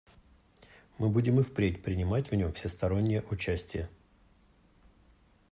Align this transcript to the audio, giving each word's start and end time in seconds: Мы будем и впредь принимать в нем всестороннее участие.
Мы 0.97 1.09
будем 1.09 1.39
и 1.39 1.43
впредь 1.43 1.83
принимать 1.83 2.31
в 2.31 2.33
нем 2.33 2.51
всестороннее 2.53 3.21
участие. 3.29 3.87